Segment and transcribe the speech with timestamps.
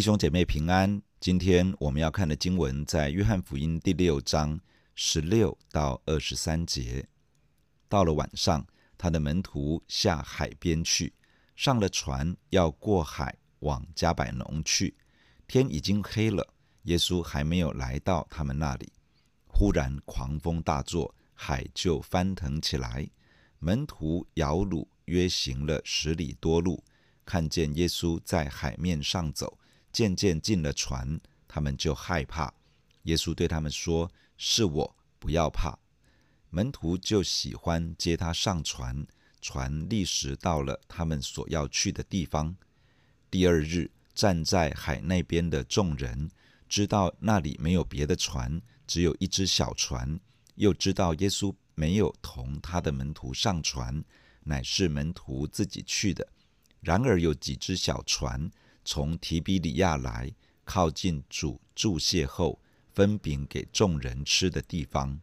[0.00, 1.02] 弟兄姐妹平安。
[1.20, 4.58] 今天我们要看的经文在约翰福音第六章
[4.94, 7.06] 十六到二十三节。
[7.86, 11.12] 到了晚上，他的门徒下海边去，
[11.54, 14.96] 上了船，要过海往加百农去。
[15.46, 16.48] 天已经黑了，
[16.84, 18.90] 耶稣还没有来到他们那里。
[19.48, 23.06] 忽然狂风大作，海就翻腾起来。
[23.58, 26.82] 门徒摇櫓约行了十里多路，
[27.26, 29.58] 看见耶稣在海面上走。
[29.92, 32.52] 渐渐进了船，他们就害怕。
[33.04, 35.78] 耶稣对他们说：“是我，不要怕。”
[36.50, 39.06] 门徒就喜欢接他上船，
[39.40, 42.54] 船立时到了他们所要去的地方。
[43.30, 46.30] 第二日，站在海那边的众人
[46.68, 50.20] 知道那里没有别的船，只有一只小船，
[50.56, 54.04] 又知道耶稣没有同他的门徒上船，
[54.44, 56.28] 乃是门徒自己去的。
[56.80, 58.50] 然而有几只小船。
[58.84, 60.32] 从提比里亚来，
[60.64, 62.60] 靠近主祝谢后
[62.92, 65.20] 分饼给众人吃的地方。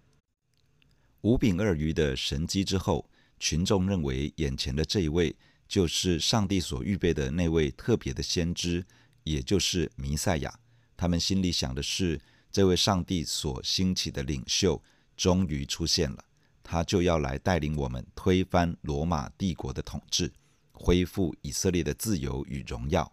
[1.21, 5.35] 五饼二鱼的神迹之后，群众认为眼前的这一位
[5.67, 8.85] 就是上帝所预备的那位特别的先知，
[9.23, 10.59] 也就是弥赛亚。
[10.95, 14.81] 他们心里想的是，这位上帝所兴起的领袖
[15.15, 16.23] 终于出现了，
[16.63, 20.31] 他就要来带领我们推翻罗马帝国的统治，
[20.71, 23.11] 恢复以色列的自由与荣耀。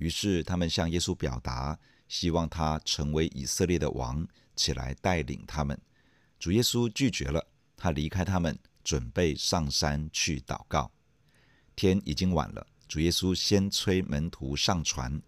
[0.00, 5.78] 于是他们向耶稣表达，希望他成为以色列的王，起来带领他们。
[6.38, 10.90] 主耶稣拒绝了，他离开他们，准备上山去祷告。
[11.76, 15.20] 天已经晚了，主耶稣先催门徒上船，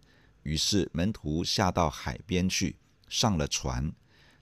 [0.43, 2.77] 于是门徒下到海边去，
[3.09, 3.93] 上了船。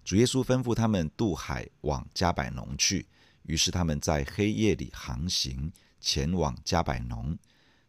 [0.04, 3.08] 主耶稣吩咐他们渡海往加百农去，
[3.42, 7.36] 于是他们在黑夜里航行，前往加百农。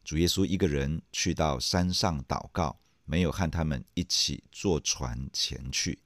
[0.03, 5.99] 主耶稣一个人去到山上祷告，没有和他们一起坐船前去。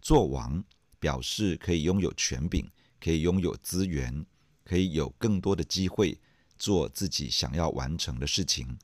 [0.00, 0.64] 做王
[0.98, 2.70] 表示可以拥有权柄，
[3.00, 4.24] 可以拥有资源，
[4.64, 6.18] 可以有更多的机会
[6.56, 8.78] 做自己想要完成的事情。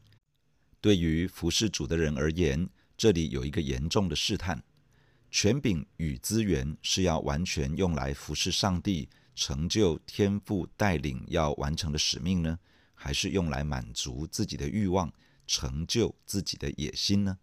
[0.81, 4.63] 对于服侍主的人而言，这里有一个严重的试探：
[5.31, 12.59] 权柄与资源是要完全用来服侍上帝，成就天父带领要完成的使命呢？
[12.97, 15.13] 还是用来满足自己的欲望，
[15.47, 17.39] 成就自己的野心呢？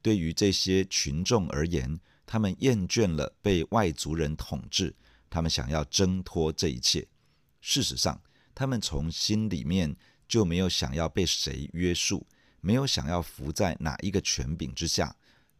[0.00, 4.94] 对于这些群众而言，他们厌倦了被外族人统治，
[5.28, 7.06] 他们想要挣脱这一切。
[7.60, 8.22] 事实上，
[8.54, 9.96] 他们从心里面
[10.28, 12.24] 就没有想要被谁约束，
[12.60, 15.14] 没有想要服在哪一个权柄之下。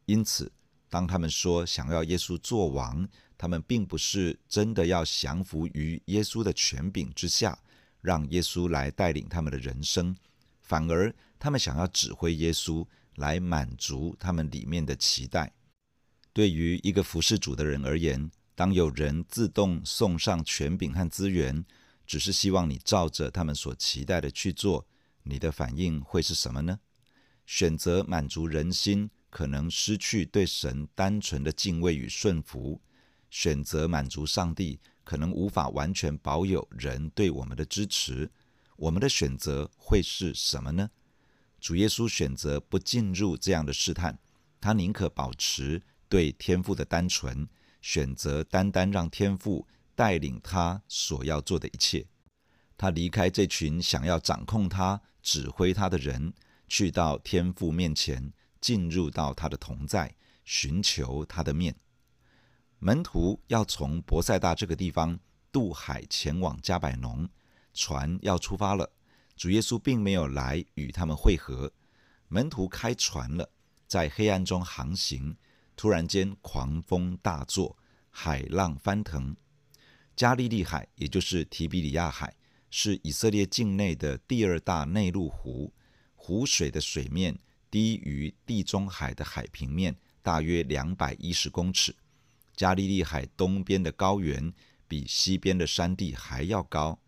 [0.04, 0.52] 因此，
[0.88, 3.06] 当他们说想要耶稣做王，
[3.36, 7.58] 他们并不是真的要降服于耶稣的权柄之下。
[8.06, 10.14] 让耶稣来带领他们的人生，
[10.62, 12.86] 反而他们想要指挥耶稣
[13.16, 15.52] 来满足他们里面的期待。
[16.32, 21.64] 对于一个服侍主的人而言，当有人自动送上权柄和资源，
[22.06, 24.86] 只是希望你照着他们所期待的去做，
[25.24, 26.78] 你的反应会是什么呢？
[27.44, 32.80] 选择满足人心，可能失去对神单纯的敬畏与顺服；
[33.30, 34.78] 选择满足上帝。
[35.06, 38.28] 可能无法完全保有人对我们的支持，
[38.76, 40.90] 我们的选择会是什么呢？
[41.60, 44.18] 主耶稣选择不进入这样的试探，
[44.60, 47.48] 他宁可保持对天父的单纯，
[47.80, 49.64] 选择单单让天父
[49.94, 52.04] 带领他所要做的一切。
[52.76, 56.34] 他离开这群想要掌控他、指挥他的人，
[56.66, 60.12] 去到天父面前，进入到他的同在，
[60.44, 61.74] 寻求他的面。
[62.78, 65.18] 门徒要从伯赛大这个地方
[65.50, 67.28] 渡海前往加百农，
[67.72, 68.92] 船要出发了。
[69.34, 71.72] 主耶稣并没有来与他们会合。
[72.28, 73.50] 门徒开船了，
[73.86, 75.36] 在黑暗中航行。
[75.74, 77.76] 突然间，狂风大作，
[78.10, 79.36] 海浪翻腾。
[80.14, 82.34] 加利利海，也就是提比里亚海，
[82.70, 85.72] 是以色列境内的第二大内陆湖。
[86.14, 87.38] 湖水的水面
[87.70, 91.94] 低于地中海的海平面，大约两百一十公尺。
[92.56, 94.52] 加利利海东边的高原
[94.88, 96.98] 比西边的山地还要高，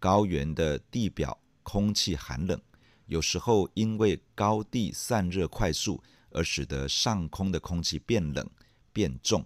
[0.00, 2.60] 高原的地表空气寒冷，
[3.06, 8.50] 有时候因为高地散热快速而使得上空的空气变冷
[8.92, 9.44] 变重。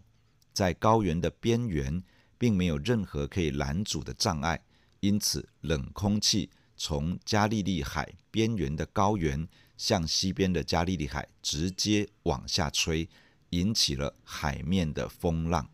[0.52, 2.02] 在高原的边缘
[2.38, 4.60] 并没有任何可以拦阻的障碍，
[5.00, 9.46] 因此冷空气从加利利海边缘的高原
[9.76, 13.08] 向西边的加利利海直接往下吹。
[13.52, 15.66] 引起了海面的风浪。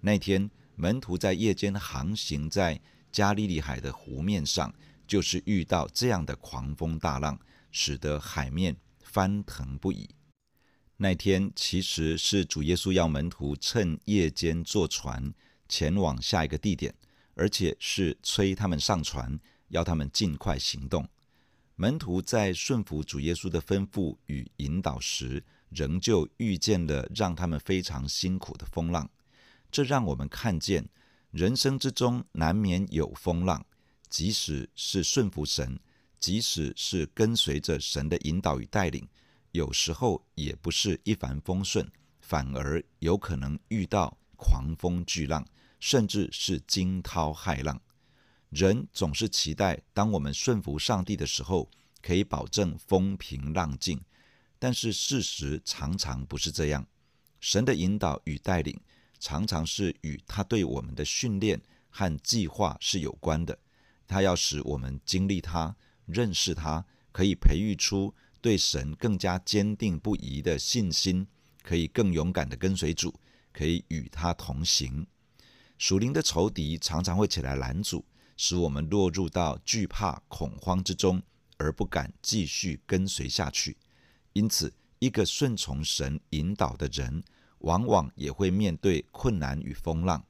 [0.00, 2.80] 那天，门徒在夜间航行在
[3.12, 4.74] 加利利海的湖面上，
[5.06, 7.38] 就是遇到这样的狂风大浪，
[7.70, 10.08] 使得海面翻腾不已。
[10.96, 15.34] 那天其实是主耶稣要门徒趁夜间坐船
[15.68, 16.94] 前往下一个地点，
[17.34, 19.38] 而且是催他们上船，
[19.68, 21.08] 要他们尽快行动。
[21.76, 25.42] 门徒在顺服主耶稣的吩咐与引导时，
[25.74, 29.10] 仍旧遇见了让他们非常辛苦的风浪。
[29.70, 30.88] 这让我们看见，
[31.30, 33.66] 人生之中难免有风浪，
[34.08, 35.78] 即使是顺服神，
[36.20, 39.06] 即使是跟随着神的引导与带领，
[39.50, 41.90] 有时候也不是一帆风顺，
[42.20, 45.44] 反而有可能遇到狂风巨浪，
[45.80, 47.80] 甚至是惊涛骇浪。
[48.50, 51.68] 人总是期待，当我们顺服上帝的时候，
[52.00, 54.00] 可以保证风平浪静。
[54.64, 56.86] 但是事实常常不是这样。
[57.38, 58.80] 神的引导与带领，
[59.18, 63.58] 常常是与他对我们的训练和计划是有关的。
[64.06, 65.76] 他要使我们经历他、
[66.06, 66.82] 认识他，
[67.12, 71.26] 可以培育出对神更加坚定不移的信心，
[71.62, 73.20] 可以更勇敢地跟随主，
[73.52, 75.06] 可以与他同行。
[75.76, 78.02] 属灵的仇敌常常会起来拦阻。
[78.38, 81.22] 使我们落入到惧怕、恐慌之中，
[81.58, 83.76] 而不敢继续跟随下去。
[84.34, 87.24] 因此，一个顺从神引导的人，
[87.58, 90.22] 往往也会面对困难与风浪。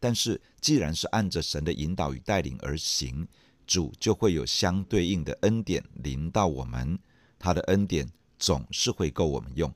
[0.00, 3.26] 但是，既然是按着神的引导与带领而行，
[3.66, 6.98] 主就会有相对应的恩典临到我们。
[7.38, 8.08] 他的恩典
[8.38, 9.72] 总是会够我们用。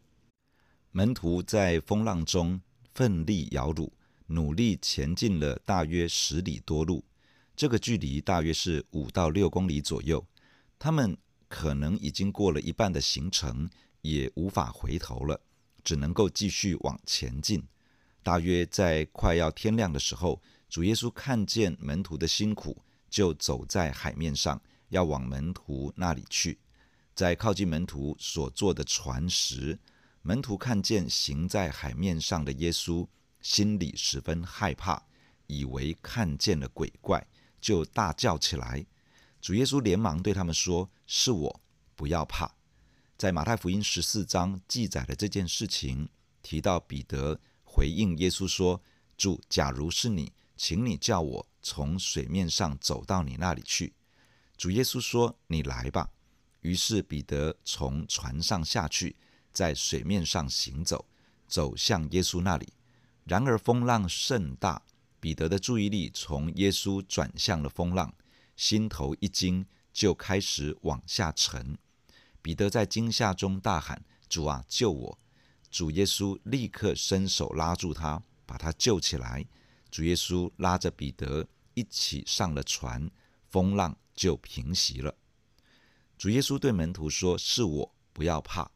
[0.92, 2.60] 门徒在风浪中
[2.94, 3.90] 奋力摇橹，
[4.26, 7.04] 努力前进了大约十里多路。
[7.56, 10.24] 这个距离大约是五到六公里左右，
[10.78, 11.16] 他们
[11.48, 13.68] 可能已经过了一半的行程，
[14.02, 15.40] 也无法回头了，
[15.82, 17.66] 只能够继续往前进。
[18.22, 24.60] 大约在快要天亮的时候，主耶稣看见门徒的辛苦，就走在海面上，
[24.90, 26.58] 要往门徒那里去。
[27.14, 29.78] 在靠近门徒所坐的船时，
[30.22, 33.08] 门徒看见行在海面上的耶稣，
[33.40, 35.02] 心里十分害怕，
[35.46, 37.26] 以为看见了鬼怪。
[37.60, 38.84] 就大叫起来，
[39.40, 41.60] 主耶稣连忙对他们说：“是我，
[41.96, 42.54] 不要怕。”
[43.18, 46.08] 在马太福音十四章记载了这件事情，
[46.40, 48.80] 提到彼得回应耶稣说
[49.18, 53.94] ：“主，假如是你，请你叫我从水面上走到你那里去。”
[54.56, 56.10] 主耶稣说：“你来吧。”
[56.60, 59.16] 于是彼得从船上下去，
[59.52, 61.06] 在水面上行走，
[61.48, 62.68] 走向耶稣那里。
[63.24, 64.82] 然而风浪甚大。
[65.20, 68.14] 彼得的注意力从耶稣转向了风浪，
[68.54, 69.66] 心头一惊，
[69.98, 71.76] 就开始往下沉。
[72.40, 75.18] 彼得在惊吓中大喊：“主啊，救我！”
[75.72, 79.44] 主耶稣立刻伸手拉住他，把他救起来。
[79.90, 83.10] 主耶稣拉着彼得一起上了船，
[83.48, 85.12] 风浪就平息了。
[86.16, 88.70] 主耶稣对门徒说：“是我，不要怕。”“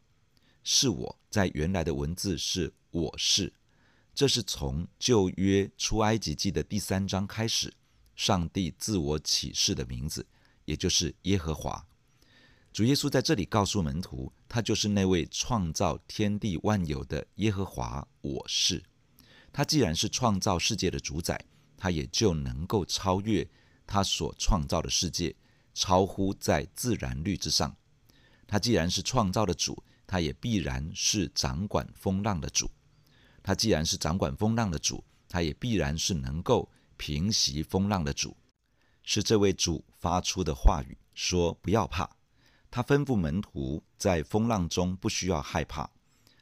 [0.64, 3.52] 是我”在原来的文字是“我是”。
[4.12, 7.72] 这是从旧约出埃及记的第三章开始，
[8.16, 10.26] 上帝自我启示的名字，
[10.64, 11.86] 也就是耶和华。
[12.72, 18.06] 主耶稣在这里告诉门徒，他就是那位创造天地万有的耶和华。
[18.22, 18.82] 我是。
[19.52, 21.44] 他既然是创造世界的主宰，
[21.76, 23.46] 他也就能够超越
[23.86, 25.36] 他所创造的世界，
[25.74, 27.76] 超乎在自然律之上。
[28.46, 32.70] 他既然是创造的主，他也必然是掌管风浪的主。
[33.42, 38.34] 他既然是掌管风浪的主，他也必然是能够平息风浪的主。
[39.02, 42.08] 是这位主发出的话语，说：“不要怕。”
[42.70, 45.88] 他吩咐门徒在风浪中不需要害怕，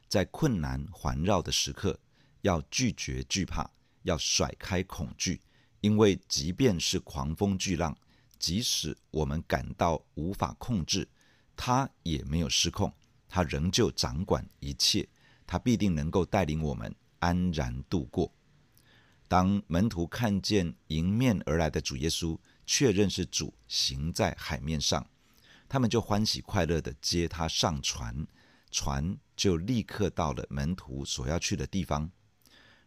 [0.09, 1.99] 在困难环绕的时刻
[2.43, 3.69] 要拒绝惧怕，
[4.03, 5.41] 要甩开恐惧，
[5.81, 7.97] 因为即便是狂风巨浪，
[8.39, 11.09] 即使我们感到无法控制，
[11.57, 12.93] 他也没有失控，
[13.29, 15.09] 他仍旧掌管一切。
[15.47, 18.33] 他必定能够带领我们安然度过。
[19.27, 22.39] 当门徒看见迎面而来的主耶稣，
[22.73, 25.05] 确认是主行在海面上，
[25.69, 28.25] 他们就欢喜快乐地接他上船，
[28.71, 32.09] 船就立刻到了门徒所要去的地方。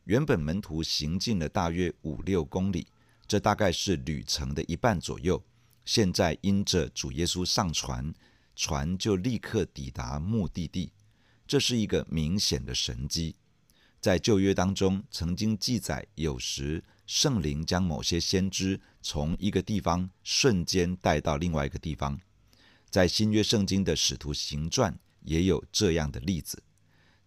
[0.05, 2.87] 原本门徒行进了大约五六公里，
[3.27, 5.43] 这大概是旅程的一半左右。
[5.83, 8.13] 现在因着主耶稣上船，
[8.55, 10.93] 船就立刻抵达目的地。
[11.45, 13.35] 这是一个明显的神迹，
[13.99, 22.19] 在旧约当中曾经记载，有时圣灵将某些先知从一个地方瞬间带到另外一个地方。
[22.89, 26.61] 在新约圣经的使徒行传也有这样的例子。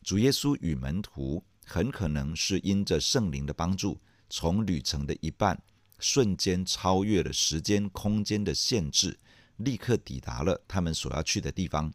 [0.02, 5.60] 主耶稣与门徒很可能是因着圣灵的帮助，从旅程的一半
[5.98, 9.18] 瞬间超越了时间空间的限制，
[9.56, 11.92] 立刻抵达了他们所要去的地方。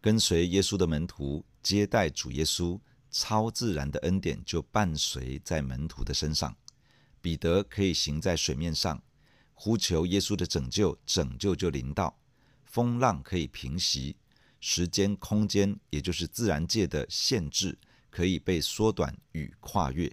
[0.00, 2.80] 跟随耶稣的门徒接待主耶稣，
[3.10, 6.56] 超自然的恩典就伴随在门徒的身上。
[7.20, 9.02] 彼得可以行在水面上，
[9.54, 12.14] 呼求耶稣的拯救，拯救就临到；
[12.64, 14.16] 风浪可以平息，
[14.60, 17.78] 时间、空间，也就是自然界的限制，
[18.10, 20.10] 可以被缩短与跨越。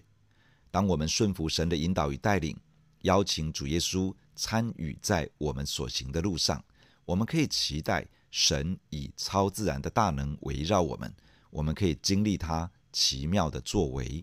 [0.70, 2.56] 当我们顺服神的引导与带领，
[3.02, 6.64] 邀请主耶稣参与在我们所行的路上，
[7.04, 8.06] 我们可以期待。
[8.30, 11.10] 神以超自然的大能围绕我们，
[11.48, 14.22] 我们可以经历他奇妙的作为。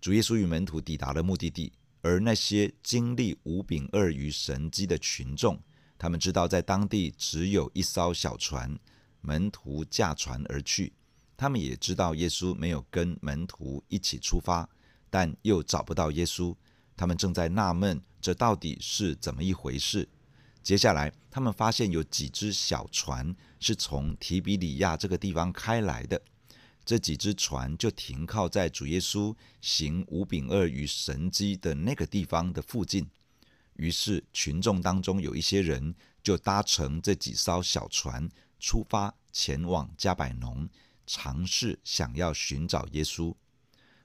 [0.00, 5.60] 主耶稣与门徒抵达了目的地，而那些经历五饼二鱼神迹的群众，
[5.98, 8.78] 他们知道在当地只有一艘小船，
[9.20, 10.92] 门徒驾船而去。
[11.36, 14.68] 他们也知道耶稣没有跟门徒一起出发，
[15.10, 16.54] 但又找不到耶稣，
[16.96, 20.08] 他们正在纳闷，这到底是怎么一回事？
[20.62, 26.20] 接下来，他们发现有几只小船是从提比里亚这个地方开来的，
[26.88, 33.06] 这几只船就停靠在主耶稣行五饼二鱼神迹的那个地方的附近。
[33.74, 38.26] 于是，群众当中有一些人就搭乘这几艘小船
[38.58, 40.66] 出发，前往加百农，
[41.06, 43.34] 尝试想要寻找耶稣。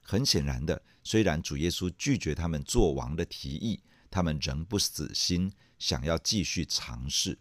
[0.02, 5.50] 很显然的，虽然主耶稣拒绝他们做王的提议，他们仍不死心。
[5.78, 7.38] 想要继续尝试，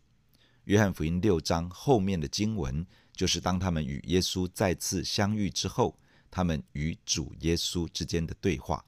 [0.64, 5.98] 约翰福音六章后面的经文，就是当他们与耶稣再次相遇之后，
[6.30, 8.84] 他们与主耶稣之间的对话。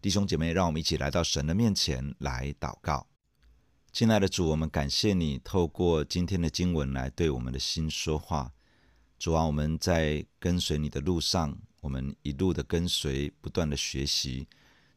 [0.00, 3.06] 弟兄姐妹，让我们一起来到神的面前来祷告。
[3.92, 8.52] 亲爱的主，我们感谢你透过今天的经文来对我们的心说话。
[9.18, 14.46] 主啊，我们在跟随你的路上，我们一路的跟随，不断的学习。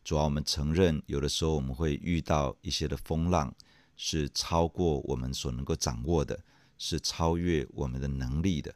[0.03, 3.53] 主啊，我们承认有的时候我们会遇到一些的风浪。
[4.03, 6.43] 是超过我们所能够掌握的，
[6.83, 8.73] 是超越我们的能力的。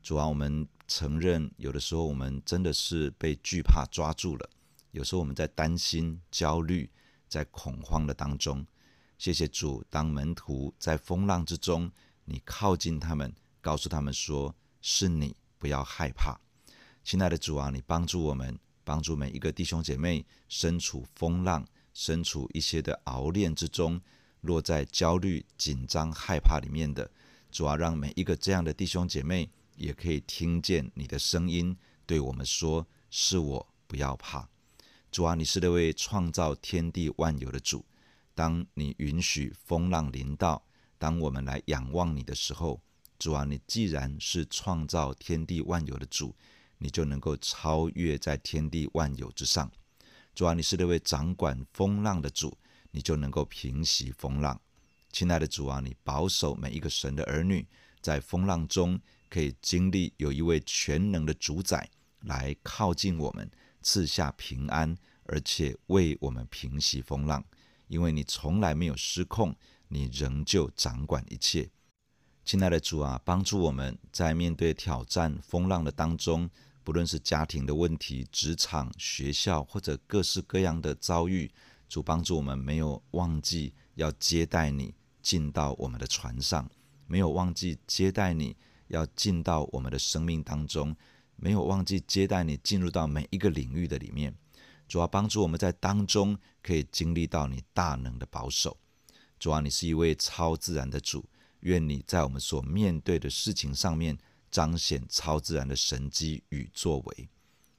[0.00, 4.48] 主啊，我们承认，有的时候我们真的是被惧怕抓住了。
[4.92, 6.88] 有时候我们在担心、焦虑、
[7.28, 8.64] 在恐慌的当中。
[9.18, 11.90] 谢谢主，当门徒在风浪之中，
[12.26, 16.38] 你靠近他们，告诉他们说：“是你，不要害怕。”
[17.02, 24.00] 亲爱的主啊，你帮助我们，帮助每一个弟兄姐妹身处风浪、身处一些的熬炼之中。
[24.42, 27.10] 落在焦虑、紧张、害怕里面的，
[27.50, 31.76] 主啊，让每一个这样的弟兄姐妹也可以听见你的声音，
[32.06, 34.48] 对我们说：“是我，不要怕。”
[35.10, 37.84] 主啊，你是那位创造天地万有的主。
[38.34, 40.62] 当你允许风浪临到，
[40.98, 42.80] 当我们来仰望你的时候，
[43.18, 46.34] 主啊，你既然是创造天地万有的主，
[46.78, 49.70] 你就能够超越在天地万有之上。
[50.34, 52.56] 主啊，你是那位掌管风浪的主。
[52.90, 54.58] 你就能够平息风浪，
[55.10, 57.66] 亲爱的主啊，你保守每一个神的儿女，
[58.00, 61.88] 在风浪中可以经历有一位全能的主宰
[62.20, 63.50] 来靠近我们，
[63.82, 67.44] 赐下平安，而且为我们平息风浪。
[67.88, 69.56] 因为你从来没有失控，
[69.88, 71.70] 你仍旧掌管一切。
[72.44, 76.48] 亲爱的主啊，帮助我们在面对挑战风浪的当中，
[76.84, 81.50] 不论是家庭的问题、职场、学校或者各式各样的遭遇。
[81.88, 84.94] 主帮助我们，没有忘记要接待你
[85.28, 86.66] 进到我们的船上，
[87.06, 88.56] 没有忘记接待你
[88.86, 90.96] 要进到我们的生命当中，
[91.36, 94.34] 没有忘记接待你进入到每一个领域的里面。
[94.88, 98.78] 主要帮助我们在当中可以经历到你大能的保守。
[99.38, 101.28] 主啊，你是一位超自然的主，
[101.60, 104.16] 愿你在我们所面对的事情上面
[104.50, 107.28] 彰显超自然的神迹与作为。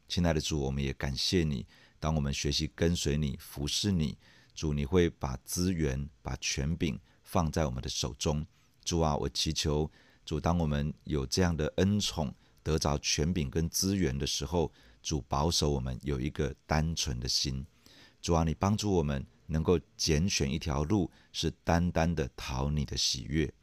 [0.07, 1.65] 亲爱的主，我们也感谢你。
[1.99, 4.15] 当我们学习跟随你、服侍你，
[4.53, 6.99] 主，你会把资源、把权柄
[7.31, 8.43] 放在我们的手中。
[8.83, 9.91] 主啊，我祈求
[10.25, 12.33] 主，当我们有这样的恩宠，
[12.63, 14.71] 得着权柄跟资源的时候，
[15.03, 17.63] 主保守我们有一个单纯的心。
[18.19, 23.53] 主啊，你帮助我们能够拣选一条路，是单单的讨你的喜悦。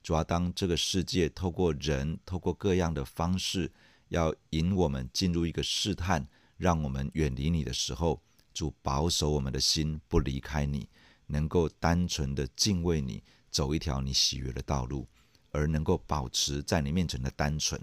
[0.00, 3.72] 主啊，当这个世界透过人、透过各样的方式，
[4.10, 6.28] 要引我们进入一个试探。
[6.56, 8.20] 让我们远离你的时候，
[8.52, 10.88] 主保守我们的心不离开你，
[11.28, 15.06] 能够单纯的敬畏你，走一条你喜悦的道路，
[15.52, 17.80] 而能够保持在你面前的单纯。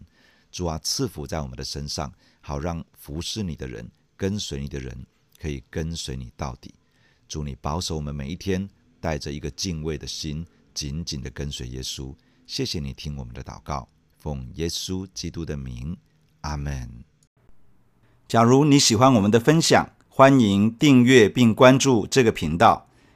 [0.52, 5.06] 主啊，赐福在我们的身上，好让服侍你的人、跟随你的人
[5.40, 6.74] 可以跟随你到底。
[7.28, 12.16] 主，你保守我们每一天，带着一个敬畏的心，紧紧的跟随耶稣。
[12.48, 15.98] 谢谢你听我们的祷告，奉耶稣基督的名，
[16.42, 17.04] 阿门。
[18.28, 22.85] 假如你喜欢我们的分享，欢迎订阅并关注这个频道。